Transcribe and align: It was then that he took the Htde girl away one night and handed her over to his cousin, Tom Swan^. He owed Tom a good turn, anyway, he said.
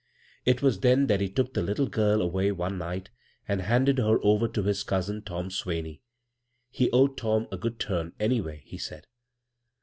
It 0.45 0.63
was 0.63 0.79
then 0.79 1.05
that 1.05 1.21
he 1.21 1.29
took 1.29 1.53
the 1.53 1.61
Htde 1.61 1.91
girl 1.91 2.23
away 2.23 2.51
one 2.51 2.79
night 2.79 3.11
and 3.47 3.61
handed 3.61 3.99
her 3.99 4.17
over 4.23 4.47
to 4.47 4.63
his 4.63 4.81
cousin, 4.81 5.21
Tom 5.21 5.49
Swan^. 5.49 6.01
He 6.71 6.89
owed 6.89 7.17
Tom 7.17 7.47
a 7.51 7.57
good 7.59 7.79
turn, 7.79 8.13
anyway, 8.19 8.63
he 8.65 8.79
said. 8.79 9.05